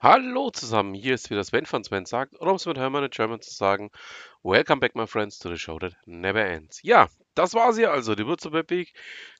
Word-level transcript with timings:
Hallo 0.00 0.50
zusammen, 0.50 0.94
hier 0.94 1.14
ist 1.14 1.28
wieder 1.28 1.42
Sven 1.42 1.66
von 1.66 1.82
Sven 1.82 2.06
sagt, 2.06 2.40
oder 2.40 2.50
um 2.50 2.56
es 2.56 2.66
mit 2.66 2.78
Hermann 2.78 3.02
in 3.02 3.10
German 3.10 3.40
zu 3.40 3.52
sagen, 3.52 3.90
Welcome 4.44 4.78
back 4.78 4.94
my 4.94 5.08
friends 5.08 5.40
to 5.40 5.48
the 5.48 5.58
show 5.58 5.76
that 5.80 5.92
never 6.06 6.44
ends. 6.44 6.80
Ja, 6.84 7.08
das 7.34 7.54
war 7.54 7.72
sie 7.72 7.84
also, 7.84 8.14
die 8.14 8.24
Würze 8.24 8.52
Web 8.52 8.70
Week 8.70 8.92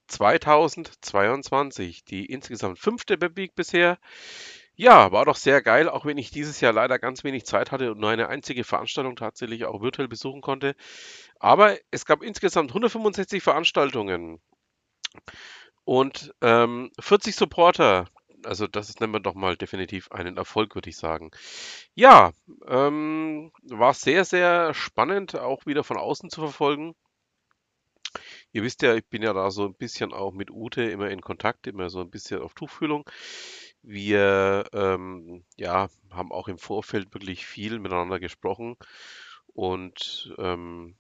2022, 0.09 2.05
die 2.05 2.27
insgesamt 2.27 2.81
fünfte 2.81 3.21
Web 3.21 3.37
Week 3.37 3.55
bisher. 3.55 3.99
Ja, 4.75 5.13
war 5.13 5.27
doch 5.27 5.37
sehr 5.37 5.63
geil, 5.63 5.89
auch 5.89 6.05
wenn 6.05 6.19
ich 6.19 6.33
dieses 6.33 6.61
Jahr 6.61 6.73
leider 6.73 6.99
ganz 6.99 7.23
wenig 7.23 7.47
Zeit 7.47 7.71
hatte 7.71 7.93
und 7.93 8.01
nur 8.01 8.11
eine 8.11 8.29
einzige 8.29 8.65
Veranstaltung 8.65 9.15
tatsächlich 9.15 9.65
auch 9.65 9.81
virtuell 9.81 10.09
besuchen 10.09 10.41
konnte. 10.41 10.75
Aber 11.39 11.77
es 11.93 12.05
gab 12.05 12.21
insgesamt 12.21 12.71
165 12.71 13.45
Veranstaltungen 13.45 14.41
und 15.85 16.35
ähm, 16.43 16.91
40 16.99 17.37
Supporter. 17.37 18.07
Also 18.45 18.67
das 18.67 18.99
nennen 19.01 19.13
wir 19.13 19.21
doch 19.21 19.35
mal 19.35 19.57
definitiv 19.57 20.11
einen 20.13 20.37
Erfolg, 20.37 20.75
würde 20.75 20.91
ich 20.91 20.97
sagen. 20.97 21.31
Ja, 21.95 22.33
ähm, 22.67 23.53
war 23.63 23.95
sehr, 23.95 24.25
sehr 24.25 24.75
spannend, 24.75 25.37
auch 25.37 25.67
wieder 25.67 25.85
von 25.85 25.97
außen 25.97 26.31
zu 26.31 26.41
verfolgen. 26.41 26.95
Ihr 28.53 28.63
wisst 28.63 28.83
ja, 28.83 28.95
ich 28.95 29.07
bin 29.07 29.23
ja 29.23 29.33
da 29.33 29.51
so 29.51 29.67
ein 29.67 29.75
bisschen 29.75 30.13
auch 30.13 30.33
mit 30.33 30.51
Ute 30.51 30.83
immer 30.83 31.11
in 31.11 31.21
Kontakt, 31.21 31.67
immer 31.67 31.91
so 31.91 32.01
ein 32.01 32.11
bisschen 32.11 32.41
auf 32.41 32.55
Tuchfühlung. 32.55 33.05
Wir 33.83 34.65
ähm, 34.73 35.45
ja, 35.57 35.89
haben 36.11 36.33
auch 36.33 36.49
im 36.49 36.59
Vorfeld 36.59 37.13
wirklich 37.15 37.47
viel 37.47 37.79
miteinander 37.79 38.19
gesprochen 38.21 38.77
und 39.55 40.35
ähm, 40.39 40.97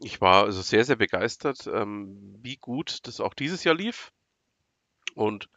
ich 0.00 0.20
war 0.20 0.44
also 0.44 0.62
sehr, 0.62 0.84
sehr 0.84 0.96
begeistert, 0.96 1.68
ähm, 1.72 2.36
wie 2.40 2.56
gut 2.56 3.06
das 3.06 3.20
auch 3.20 3.34
dieses 3.34 3.64
Jahr 3.64 3.74
lief 3.74 4.12
und 5.18 5.48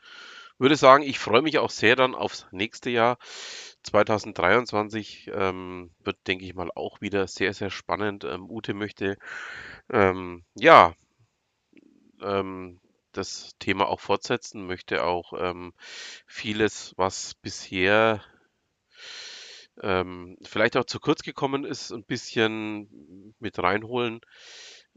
würde 0.58 0.76
sagen, 0.76 1.04
ich 1.04 1.20
freue 1.20 1.42
mich 1.42 1.58
auch 1.58 1.70
sehr 1.72 1.96
dann 1.96 2.16
aufs 2.16 2.48
nächste 2.52 2.90
Jahr. 2.90 3.18
2023 3.84 5.32
ähm, 5.34 5.92
wird, 6.00 6.18
denke 6.28 6.46
ich 6.46 6.54
mal, 6.54 6.70
auch 6.76 7.02
wieder 7.02 7.28
sehr, 7.28 7.54
sehr 7.54 7.72
spannend. 7.72 8.24
Ähm, 8.26 8.50
Ute 8.50 8.74
möchte 8.76 9.18
ähm, 9.92 10.44
ja 10.56 10.94
ähm, 12.22 12.80
das 13.12 13.56
Thema 13.60 13.88
auch 13.88 14.00
fortsetzen, 14.00 14.68
möchte 14.68 15.04
auch 15.04 15.34
ähm, 15.38 15.74
vieles, 16.28 16.94
was 16.98 17.34
bisher 17.36 18.24
ähm, 19.82 20.38
vielleicht 20.44 20.78
auch 20.78 20.86
zu 20.86 21.00
kurz 21.00 21.24
gekommen 21.24 21.66
ist, 21.66 21.92
ein 21.92 22.04
bisschen 22.04 23.34
mit 23.40 23.58
reinholen. 23.60 24.22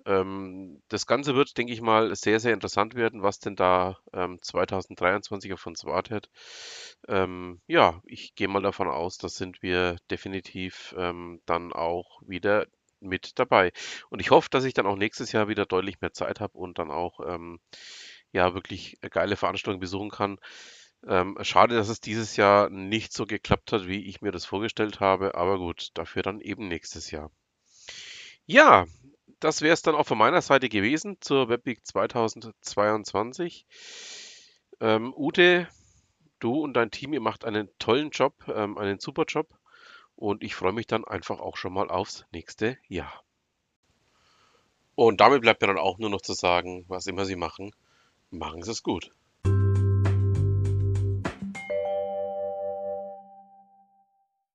Ähm, 0.07 0.83
das 0.89 1.07
Ganze 1.07 1.35
wird, 1.35 1.57
denke 1.59 1.73
ich 1.73 1.81
mal, 1.81 2.15
sehr, 2.15 2.41
sehr 2.41 2.55
interessant 2.55 2.95
werden, 2.95 3.23
was 3.23 3.39
denn 3.39 3.57
da 3.57 3.99
ähm, 4.13 4.39
2023 4.43 5.53
auf 5.53 5.67
uns 5.67 5.85
wartet. 5.85 6.29
Ähm, 7.09 7.61
ja, 7.67 8.01
ich 8.05 8.35
gehe 8.35 8.49
mal 8.49 8.63
davon 8.63 8.89
aus, 8.89 9.19
da 9.19 9.29
sind 9.29 9.63
wir 9.63 9.97
definitiv 10.11 10.95
ähm, 10.99 11.41
dann 11.47 11.73
auch 11.73 12.21
wieder 12.27 12.67
mit 13.01 13.39
dabei. 13.39 13.73
Und 14.11 14.21
ich 14.21 14.31
hoffe, 14.31 14.49
dass 14.51 14.65
ich 14.65 14.75
dann 14.75 14.87
auch 14.87 14.97
nächstes 14.97 15.33
Jahr 15.33 15.49
wieder 15.49 15.67
deutlich 15.67 16.01
mehr 16.01 16.13
Zeit 16.13 16.41
habe 16.41 16.57
und 16.59 16.79
dann 16.79 16.91
auch 16.91 17.21
ähm, 17.27 17.61
ja 18.33 18.55
wirklich 18.55 18.99
geile 19.11 19.37
Veranstaltungen 19.37 19.81
besuchen 19.81 20.11
kann. 20.11 20.39
Ähm, 21.07 21.39
schade, 21.43 21.77
dass 21.77 21.89
es 21.89 22.01
dieses 22.01 22.37
Jahr 22.37 22.71
nicht 22.71 23.13
so 23.13 23.27
geklappt 23.27 23.73
hat, 23.73 23.87
wie 23.87 24.07
ich 24.07 24.23
mir 24.23 24.33
das 24.33 24.47
vorgestellt 24.47 25.01
habe, 25.01 25.35
aber 25.35 25.59
gut, 25.59 25.91
dafür 25.95 26.23
dann 26.23 26.41
eben 26.41 26.69
nächstes 26.69 27.11
Jahr. 27.11 27.31
Ja, 28.47 28.87
das 29.41 29.61
wäre 29.63 29.75
es 29.75 29.83
dann 29.83 29.95
auch 29.95 30.07
von 30.07 30.19
meiner 30.19 30.43
Seite 30.43 30.69
gewesen 30.69 31.19
zur 31.21 31.49
Webweek 31.49 31.85
2022. 31.87 33.67
Ähm, 34.81 35.15
Ute, 35.17 35.69
du 36.39 36.61
und 36.61 36.75
dein 36.75 36.91
Team, 36.91 37.13
ihr 37.13 37.21
macht 37.21 37.45
einen 37.45 37.69
tollen 37.79 38.11
Job, 38.11 38.35
ähm, 38.49 38.79
einen 38.79 38.99
super 39.01 39.25
Job 39.27 39.49
und 40.17 40.43
ich 40.43 40.55
freue 40.55 40.73
mich 40.73 40.87
dann 40.87 41.05
einfach 41.05 41.41
auch 41.41 41.57
schon 41.57 41.73
mal 41.73 41.91
aufs 41.91 42.25
nächste 42.33 42.79
Jahr. 42.89 43.23
Und 44.95 45.21
damit 45.21 45.43
bleibt 45.43 45.61
mir 45.61 45.69
dann 45.69 45.79
auch 45.79 45.99
nur 45.99 46.11
noch 46.11 46.21
zu 46.21 46.35
sagen, 46.35 46.85
was 46.89 47.07
immer 47.07 47.25
Sie 47.25 47.37
machen, 47.37 47.75
machen 48.31 48.63
Sie 48.63 48.71
es 48.71 48.83
gut. 48.83 49.11